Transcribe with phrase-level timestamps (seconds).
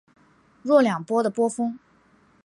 [0.63, 1.77] 若两波的波峰。